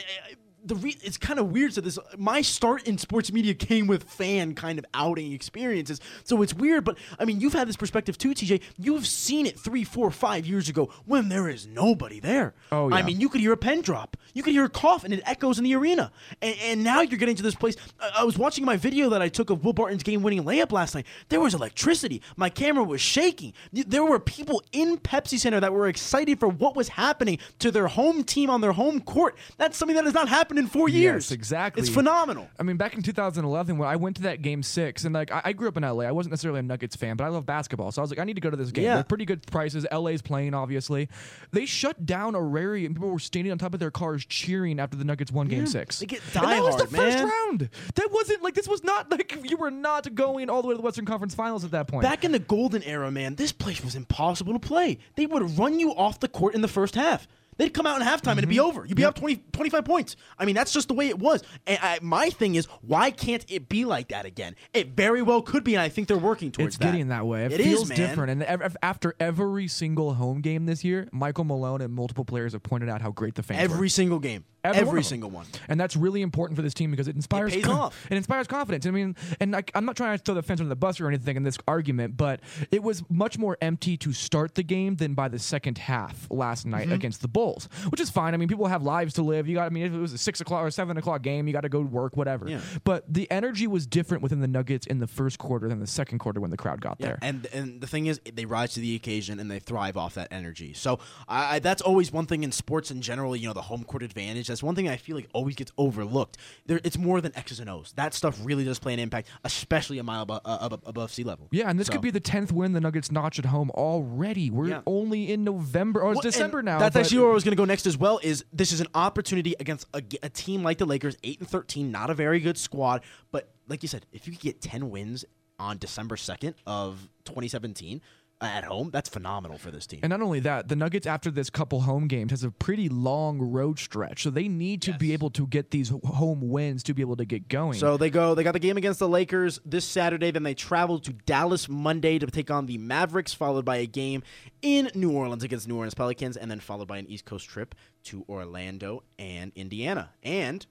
[0.68, 1.72] The re- it's kind of weird.
[1.72, 6.00] So this my start in sports media came with fan kind of outing experiences.
[6.24, 8.62] So it's weird, but I mean, you've had this perspective too, TJ.
[8.76, 12.54] You've seen it three, four, five years ago when there is nobody there.
[12.70, 12.96] Oh, yeah.
[12.96, 15.22] I mean, you could hear a pen drop, you could hear a cough, and it
[15.24, 16.12] echoes in the arena.
[16.42, 17.76] And, and now you're getting to this place.
[17.98, 20.94] I, I was watching my video that I took of Will Barton's game-winning layup last
[20.94, 21.06] night.
[21.30, 22.22] There was electricity.
[22.36, 23.54] My camera was shaking.
[23.72, 27.88] There were people in Pepsi Center that were excited for what was happening to their
[27.88, 29.36] home team on their home court.
[29.56, 31.30] That's something that has not happened happened in four years.
[31.30, 31.80] Yes, exactly.
[31.80, 32.48] It's phenomenal.
[32.58, 35.42] I mean, back in 2011, when I went to that game six, and like I,
[35.46, 37.92] I grew up in LA, I wasn't necessarily a Nuggets fan, but I love basketball,
[37.92, 38.84] so I was like, I need to go to this game.
[38.84, 38.94] Yeah.
[38.96, 39.86] They're pretty good prices.
[39.92, 41.08] LA's playing, obviously.
[41.52, 44.80] They shut down a rary, and people were standing on top of their cars cheering
[44.80, 46.00] after the Nuggets won Game Six.
[46.00, 47.70] They get and that was the diehard, first round.
[47.94, 50.78] That wasn't like this was not like you were not going all the way to
[50.78, 52.02] the Western Conference Finals at that point.
[52.02, 54.98] Back in the golden era, man, this place was impossible to play.
[55.16, 57.26] They would run you off the court in the first half.
[57.58, 58.66] They'd come out in halftime and it'd be mm-hmm.
[58.66, 58.86] over.
[58.86, 60.16] You'd be up 20, 25 points.
[60.38, 61.42] I mean, that's just the way it was.
[61.66, 64.54] And I, my thing is, why can't it be like that again?
[64.72, 66.68] It very well could be, and I think they're working towards it.
[66.68, 66.92] it's that.
[66.92, 67.44] getting that way.
[67.44, 67.98] It, It is, feels man.
[67.98, 68.30] different.
[68.30, 72.62] And ev- after every single home game this year, Michael Malone and multiple players have
[72.62, 73.74] pointed out how great the fans were.
[73.74, 74.44] Every single game.
[74.68, 75.46] Every Every, one single one.
[75.68, 78.06] And that's really important for this team because it inspires pays off.
[78.10, 78.86] It inspires confidence.
[78.86, 81.08] I mean, and I, I'm not trying to throw the fence under the bus or
[81.08, 85.14] anything in this argument, but it was much more empty to start the game than
[85.14, 86.92] by the second half last night Mm-hmm.
[86.94, 88.34] against the Bulls, which is fine.
[88.34, 89.48] I mean, people have lives to live.
[89.48, 89.66] You got.
[89.66, 91.68] I mean, if it was a six o'clock or seven o'clock game, you got to
[91.68, 92.48] go to work, whatever.
[92.48, 92.60] Yeah.
[92.84, 96.18] But the energy was different within the Nuggets in the first quarter than the second
[96.20, 97.18] quarter when the crowd got there.
[97.20, 100.28] And and the thing is, they rise to the occasion and they thrive off that
[100.30, 100.72] energy.
[100.72, 103.34] So I, I, that's always one thing in sports in general.
[103.34, 104.46] You know, the home court advantage.
[104.48, 106.36] That's one thing I feel like always gets overlooked.
[106.66, 107.92] There, it's more than X's and O's.
[107.96, 111.24] That stuff really does play an impact, especially a mile above, uh, above, above sea
[111.24, 111.48] level.
[111.50, 114.50] Yeah, and this So- could be the tenth win the Nuggets notch at home already.
[114.50, 114.80] We're Yeah.
[114.86, 116.78] only in November or it's Well, December now.
[116.78, 118.20] That's actually where I was going to go next as well.
[118.22, 122.10] Is this is an opportunity against a team like the Lakers, eight and thirteen, not
[122.10, 125.24] a very good squad, but like you said, if you could get ten wins
[125.58, 128.00] on December second of 2017 uh,
[128.40, 130.00] at home, that's phenomenal for this team.
[130.02, 133.40] And not only that, the Nuggets after this couple home games has a pretty long
[133.40, 137.02] road stretch, so they need to be able to get these home wins to be
[137.02, 137.78] able to get going.
[137.78, 138.34] So they go.
[138.34, 140.30] They got the game against the Lakers this Saturday.
[140.30, 144.22] Then they travel to Dallas Monday to take on the Mavericks, followed by a game
[144.62, 147.74] in New Orleans against New Orleans Pelicans, and then followed by an East Coast trip
[148.04, 150.66] to Orlando and Indiana and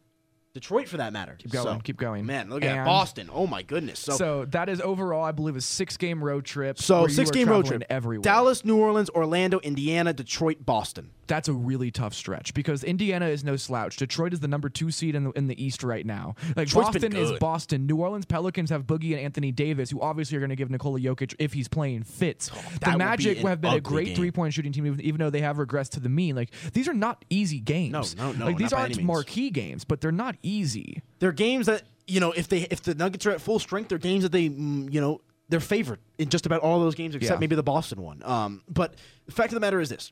[0.60, 1.36] Detroit, for that matter.
[1.38, 2.26] Keep going, keep going.
[2.26, 3.30] Man, look at Boston.
[3.32, 4.00] Oh my goodness.
[4.00, 4.14] So.
[4.14, 6.80] So, that is overall, I believe, a six-game road trip.
[6.80, 7.84] So six game road trip.
[7.90, 8.24] everywhere.
[8.24, 11.12] Dallas, New Orleans, Orlando, Indiana, Detroit, Boston.
[11.28, 13.98] That's a really tough stretch because Indiana is no slouch.
[13.98, 16.36] Detroit is the number two seed in the, in the East right now.
[16.56, 17.32] Like Detroit's Boston is.
[17.34, 17.86] Boston.
[17.86, 21.00] New Orleans Pelicans have Boogie and Anthony Davis, who obviously are going to give Nikola
[21.00, 22.50] Jokic if he's playing fits.
[22.54, 24.16] Oh, the be Magic have been a great game.
[24.16, 26.36] three point shooting team, even, even though they have regressed to the mean.
[26.36, 28.16] Like these are not easy games.
[28.16, 31.02] No, no, no, Like these aren't marquee games, but they're not easy.
[31.20, 33.98] They're games that you know if they if the Nuggets are at full strength, they're
[33.98, 37.38] games that they mm, you know they're favored in just about all those games except
[37.38, 37.40] Yeah.
[37.40, 38.22] maybe the Boston one.
[38.24, 40.12] Um, but the fact of the matter is this: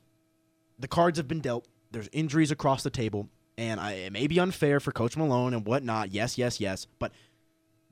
[0.78, 1.66] the cards have been dealt.
[1.90, 5.64] There's injuries across the table, and I, it may be unfair for Coach Malone and
[5.66, 6.12] whatnot.
[6.12, 7.12] Yes, yes, yes, but.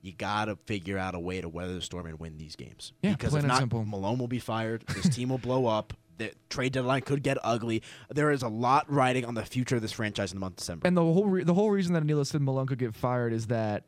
[0.03, 2.93] You gotta figure out a way to weather the storm and win these games.
[3.03, 3.87] Yeah, because if and not, simple.
[3.87, 4.85] Malone will be fired.
[4.89, 5.95] This team will blow up.
[6.19, 7.83] The trade deadline could get ugly.
[8.09, 10.57] There is a lot riding on the future of this franchise in the month of
[10.59, 10.87] December.
[10.87, 13.49] And the whole re- the whole reason that Aniello said Malone could get fired is
[13.49, 13.85] that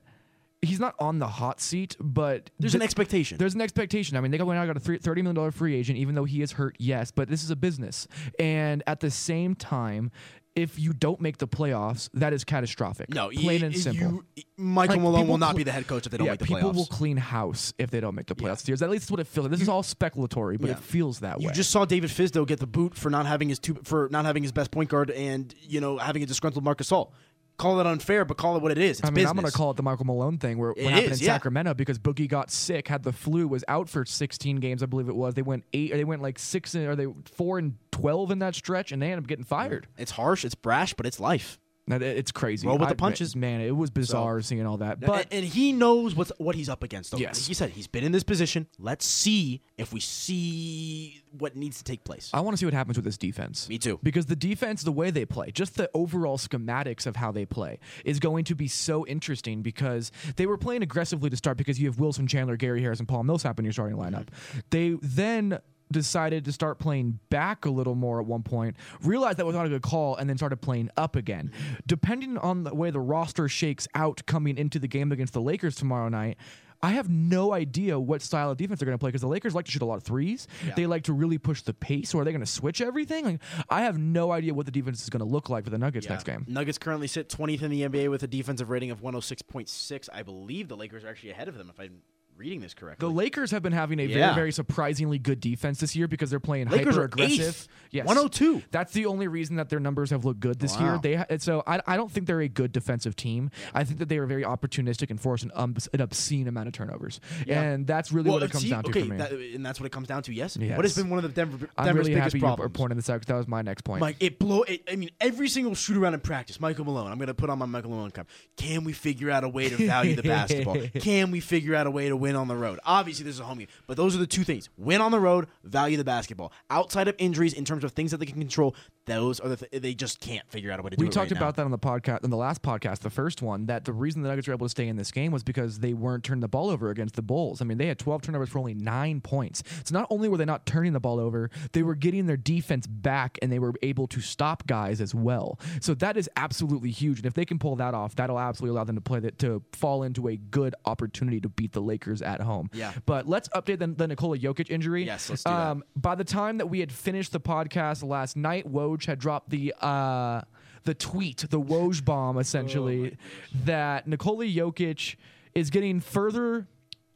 [0.63, 3.39] he's not on the hot seat, but There's th- an expectation.
[3.39, 4.17] There's an expectation.
[4.17, 6.15] I mean, they got, went out and got a three- $30 million free agent, even
[6.15, 8.09] though he is hurt, yes, but this is a business.
[8.39, 10.11] And at the same time,
[10.57, 13.11] if you don't make the playoffs, that is catastrophic.
[13.11, 14.25] No, plain y- and simple.
[14.37, 16.33] You, Michael Like, Malone will not cl- be the head coach if they don't yeah,
[16.33, 16.63] make the people playoffs.
[16.73, 18.67] People will clean house if they don't make the playoffs.
[18.67, 18.75] year.
[18.81, 19.51] At least that's what it feels like.
[19.53, 20.77] This is all speculatory, but Yeah.
[20.77, 21.53] it feels that you way.
[21.53, 24.25] You just saw David Fizdale get the boot for not having his two, for not
[24.25, 27.11] having his best point guard and you know having a disgruntled Marcus Gasol.
[27.59, 28.99] Call it unfair, but call it what it is.
[29.01, 29.31] It's I mean, business.
[29.31, 31.27] I'm going to call it the Michael Malone thing, where It what happened is, in
[31.27, 31.33] yeah.
[31.35, 35.09] Sacramento because Boogie got sick, had the flu, was out for 16 games, I believe
[35.09, 35.35] it was.
[35.35, 38.55] They went eight, or they went like six, or they four and 12 in that
[38.55, 39.87] stretch, and they ended up getting fired.
[39.97, 41.59] It's harsh, it's brash, but it's life.
[41.89, 42.67] It's crazy.
[42.67, 43.37] Roll with I- the punches.
[43.37, 43.61] man.
[43.61, 44.99] It was bizarre seeing all that.
[44.99, 47.13] But and, and he knows what's, what he's up against.
[47.13, 47.19] Though.
[47.19, 47.43] Yes.
[47.43, 48.67] Like you said he's been in this position.
[48.79, 52.31] Let's see if we see what needs to take place.
[52.35, 53.69] I want to see what happens with this defense.
[53.69, 54.01] Me too.
[54.03, 57.79] Because the defense, the way they play, just the overall schematics of how they play,
[58.05, 61.87] is going to be so interesting because they were playing aggressively to start because you
[61.87, 64.29] have Wilson, Chandler, Gary Harris, and Paul Millsap in your starting lineup.
[64.71, 69.47] They then decided to start playing back a little more at one point, realized that
[69.47, 71.53] was not a good call, and then started playing up again.
[71.87, 75.77] Depending on the way the roster shakes out coming into the game against the Lakers
[75.77, 76.37] tomorrow night,
[76.83, 79.55] I have no idea what style of defense they're going to play because the Lakers
[79.55, 80.47] like to shoot a lot of threes.
[80.77, 82.15] They like to really push the pace.
[82.15, 83.25] Or are they going to switch everything?
[83.25, 85.79] Like, I have no idea what the defense is going to look like for the
[85.79, 86.45] Nuggets next game.
[86.47, 90.09] Nuggets currently sit 20th in the NBA with a defensive rating of 106.6.
[90.13, 92.03] I believe the Lakers are actually ahead of them if I'm
[92.37, 93.07] reading this correctly.
[93.09, 94.35] The Lakers have been having a very, Yeah.
[94.35, 97.67] very surprisingly good defense this year because they're playing hyper aggressive.
[97.91, 98.63] Yes, 102.
[98.71, 101.01] That's the only reason that their numbers have looked good this Wow.
[101.03, 101.25] year.
[101.29, 103.51] They so I, I don't think they're a good defensive team.
[103.75, 106.75] I think that they are very opportunistic and force an, um, an obscene amount of
[106.75, 107.63] turnovers, Yeah.
[107.63, 109.17] and that's really what it comes see, down to okay, for me.
[109.19, 110.33] that, and that's what it comes down to.
[110.35, 110.57] Yes.
[110.61, 110.77] Yes.
[110.77, 112.73] What has been one of the Denver I'm Denver's really biggest happy you problems?
[112.75, 114.03] pointing this out because that was my next point.
[114.03, 114.63] Like it blow.
[114.63, 117.11] It, I mean, every single shoot around in practice, Michael Malone.
[117.11, 118.29] I'm gonna put on my Michael Malone cap.
[118.57, 120.77] Can we figure out a way to value the basketball?
[121.01, 122.81] Can we figure out a way to win on the road?
[122.85, 125.21] Obviously, this is a home game, but those are the two things: win on the
[125.21, 126.53] road, value the basketball.
[126.71, 128.75] Outside of injuries, in terms of things that they can control,
[129.07, 131.31] those are the th- they just can't figure out a way to do we talked
[131.31, 131.63] right about now.
[131.63, 134.29] that on the podcast, in the last podcast, the first one, that the reason the
[134.29, 136.71] Nuggets were able to stay in this game was because they weren't turning the ball
[136.71, 137.61] over against the Bulls.
[137.61, 139.63] I mean, they had 12 turnovers for only nine points.
[139.85, 142.87] So not only were they not turning the ball over, they were getting their defense
[142.87, 145.59] back and they were able to stop guys as well.
[145.81, 147.19] So that is absolutely huge.
[147.19, 149.63] And if they can pull that off, that'll absolutely allow them to play that to
[149.73, 152.71] fall into a good opportunity to beat the Lakers at home.
[152.73, 152.93] Yeah.
[153.07, 155.05] But let's update the, the Nikola Jokic injury.
[155.05, 155.67] Yes, let's do that.
[155.67, 159.51] Um, by the time that we had finished the podcast last night, Woj had dropped
[159.51, 160.43] the uh,
[160.85, 163.17] the tweet, the Woj bomb, essentially,
[163.65, 165.17] that Nikola Jokic
[165.55, 166.69] is getting further.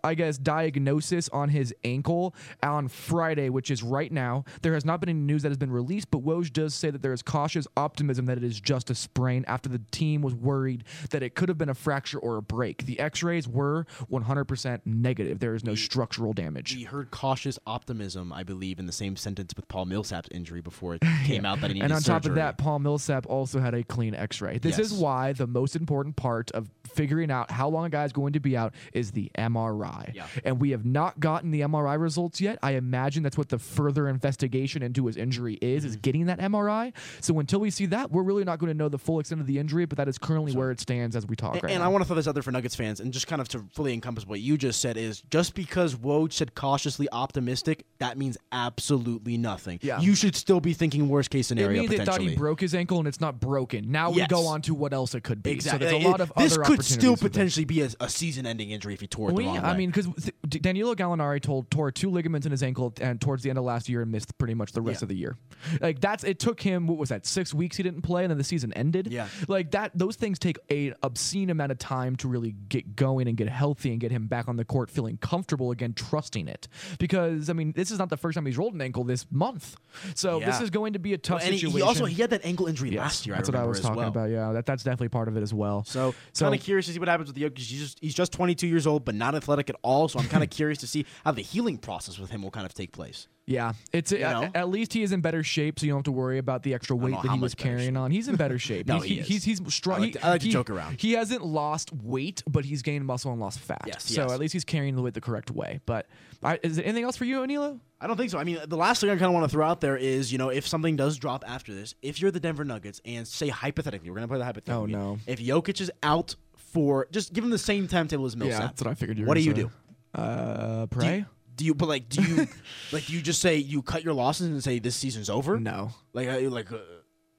[0.02, 4.44] I guess diagnosis on his ankle on Friday, which is right now.
[4.62, 7.02] There has not been any news that has been released, but Woj does say that
[7.02, 10.84] there is cautious optimism that it is just a sprain after the team was worried
[11.10, 12.86] that it could have been a fracture or a break.
[12.86, 15.38] The X-rays were 100% negative.
[15.38, 16.76] There is no structural damage.
[16.76, 20.94] We heard cautious optimism, I believe, in the same sentence with Paul Millsap's injury before
[20.94, 23.74] it came out that he needed And on top of that, Paul Millsap also had
[23.74, 24.58] a clean X-ray.
[24.58, 28.12] This is why the most important part of figuring out how long a guy is
[28.12, 30.14] going to be out is the MRI.
[30.14, 30.26] Yeah.
[30.44, 32.58] And we have not gotten the MRI results yet.
[32.62, 35.88] I imagine that's what the further investigation into his injury is, Mm-hmm.
[35.88, 36.92] is getting that MRI.
[37.20, 39.46] So until we see that, we're really not going to know the full extent of
[39.46, 41.82] the injury, but that is currently where it stands as we talk And, right and.
[41.82, 43.64] I want to throw this out there for Nuggets fans, and just kind of to
[43.72, 48.36] fully encompass what you just said is just because Woj said cautiously optimistic, that means
[48.52, 49.78] absolutely nothing.
[49.82, 50.00] Yeah.
[50.00, 51.82] You should still be thinking worst case it scenario.
[51.82, 53.90] means they thought he broke his ankle and it's not broken.
[53.90, 55.50] Now we go on to what else it could be.
[55.50, 55.86] Exactly.
[55.86, 57.32] So there's a lot of this other could still opportunities with it.
[57.32, 59.76] potentially be a, a season-ending injury if he tore it Well, the wrong yeah, I
[59.76, 60.06] mean, because
[60.48, 63.88] Danilo Gallinari told tore two ligaments in his ankle and towards the end of last
[63.88, 65.04] year and missed pretty much the rest Yeah.
[65.04, 65.36] of the year.
[65.80, 68.38] Like that's it took him what was that six weeks he didn't play and then
[68.38, 69.08] the season ended.
[69.10, 69.28] Yeah.
[69.48, 73.36] like that those things take a obscene amount of time to really get going and
[73.36, 76.68] get healthy and get him back on the court feeling comfortable again, trusting it.
[76.98, 79.76] Because I mean, this is not the first time he's rolled an ankle this month,
[80.14, 81.76] so this is going to be a tough Well, and he, situation.
[81.78, 83.36] he also he had that ankle injury Yes, last year.
[83.36, 84.08] That's I what I was talking well.
[84.08, 84.30] about.
[84.30, 85.84] Yeah, that, that's definitely part of it as well.
[85.84, 87.58] So, So- kind of curious to see what happens with Jokic.
[87.58, 90.06] He's just he's just 22 years old, but not athletic at all.
[90.06, 92.64] So I'm kind of curious to see how the healing process with him will kind
[92.64, 93.26] of take place.
[93.46, 94.44] Yeah, it's know?
[94.44, 96.62] at, at least he is in better shape, so you don't have to worry about
[96.62, 98.12] the extra weight that he was carrying on.
[98.12, 98.86] He's in better shape.
[98.86, 99.44] No, he's, he is.
[99.44, 99.96] he's he's strong.
[99.96, 101.00] I like to- I like to he- joke around.
[101.00, 103.82] He hasn't lost weight, but he's gained muscle and lost fat.
[103.88, 104.32] Yes, so yes.
[104.32, 105.80] at least he's carrying the weight the correct way.
[105.84, 106.06] But
[106.44, 107.80] I, is there anything else for you, Aniello?
[108.00, 108.38] I don't think so.
[108.38, 110.38] I mean, the last thing I kind of want to throw out there is, you
[110.38, 114.08] know, if something does drop after this, if you're the Denver Nuggets, and say hypothetically,
[114.10, 114.84] we're going to play the hypothetical.
[114.84, 115.18] Oh, no.
[115.26, 116.34] If Jokic is out
[116.72, 118.60] for just give him the same timetable as Millsap.
[118.60, 119.18] Yeah, that's what I figured.
[119.18, 119.62] You were What do you say.
[119.62, 119.70] do?
[120.14, 121.16] Uh, Do pray.
[121.18, 121.74] you, do you?
[121.74, 122.36] But like, do you
[122.92, 123.06] like?
[123.06, 125.58] Do you just say you cut your losses and say this season's over?
[125.60, 125.90] no.
[126.12, 126.72] Like, like.
[126.72, 126.78] Uh,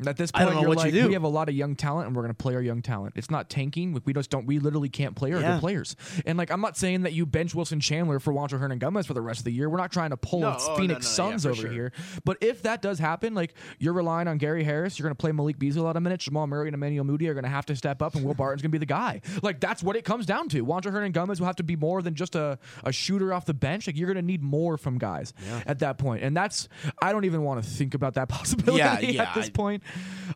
[0.07, 1.07] At this I point, don't know you're what you like, do.
[1.07, 3.13] we have a lot of young talent, and we're going to play our young talent.
[3.15, 3.93] It's not tanking.
[3.93, 4.45] We- We just don't.
[4.45, 5.53] We literally can't play our Yeah.
[5.53, 5.95] good players.
[6.25, 9.21] And like, I'm not saying that you bench Wilson Chandler for Juancho Hernangomez for the
[9.21, 9.69] rest of the year.
[9.69, 11.71] We're not trying to pull No, oh, no, Phoenix no, yeah, Suns for over sure.
[11.71, 11.91] here.
[12.25, 15.31] But if that does happen, like you're relying on Gary Harris, you're going to play
[15.31, 16.25] Malik Beasley a lot of minutes.
[16.25, 18.61] Jamal Murray and Emmanuel Mudiay are going to have to step up, and Will Barton's
[18.63, 19.21] going to be the guy.
[19.43, 20.65] Like that's what it comes down to.
[20.65, 23.87] Juancho Hernangomez will have to be more than just a, a shooter off the bench.
[23.87, 25.33] Like you're going to need more from guys
[25.65, 26.23] at that point.
[26.23, 26.67] And that's
[27.01, 29.83] I don't even want to think about that possibility Yeah, yeah, at this I- point.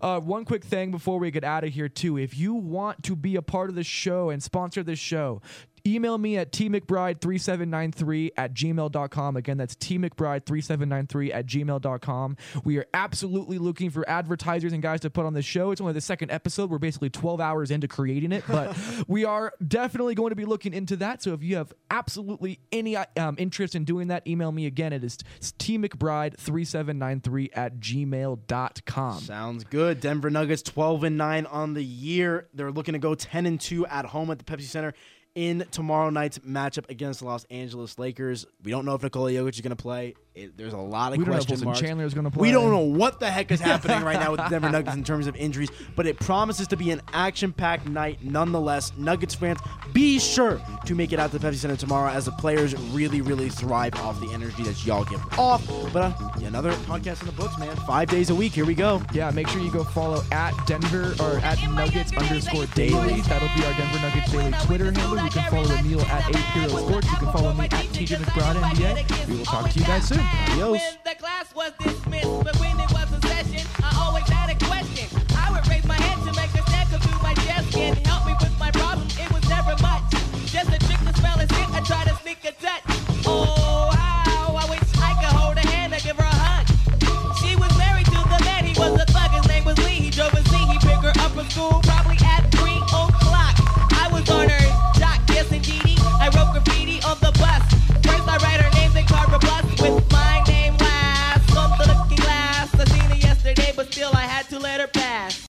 [0.02, 2.18] Uh, one quick thing before we get out of here, too.
[2.18, 5.42] If you want to be a part of the show and sponsor this show,
[5.86, 9.38] email me at tmcbride3793 at gmail.com.
[9.38, 12.38] Again, that's tmcbride3793 at gmail.com.
[12.64, 15.72] We are absolutely looking for advertisers and guys to put on the show.
[15.72, 16.70] It's only the second episode.
[16.70, 20.74] We're basically 12 hours into creating it, but we are definitely going to be looking
[20.74, 21.22] into that.
[21.22, 24.94] So if you have absolutely any um, interest in doing that, email me again.
[24.94, 29.20] It is tmcbride3793 at gmail.com.
[29.20, 30.00] Sounds good.
[30.00, 32.48] Denver Nuggets 12 and 9 on the year.
[32.54, 34.94] They're looking to go 10 and 2 at home at the Pepsi Center
[35.36, 38.46] in tomorrow night's matchup against the Los Angeles Lakers.
[38.64, 40.16] We don't know if Nikola Jokic is going to play.
[40.36, 41.80] It, there's a lot of We don't know if question marks.
[41.80, 42.42] Chandler is going to play.
[42.42, 45.04] We don't know what the heck is happening right now with the Denver Nuggets in
[45.04, 48.92] terms of injuries, but it promises to be an action-packed night nonetheless.
[48.98, 49.60] Nuggets fans,
[49.94, 53.22] be sure to make it out to the Pepsi Center tomorrow as the players really,
[53.22, 55.66] really thrive off the energy that y'all give off.
[55.94, 57.74] But uh, yeah, another podcast in the books, man.
[57.88, 58.52] Five days a week.
[58.52, 59.02] Here we go.
[59.14, 63.22] Yeah, make sure you go follow at Denver or at Nuggets underscore daily.
[63.22, 65.24] That'll be our Denver Nuggets daily Twitter handle.
[65.24, 67.10] You can follow Emil at A Sports.
[67.10, 69.28] You can follow me at TJ McBride NBA.
[69.30, 70.25] We will talk to you guys soon.
[70.54, 70.82] Adios.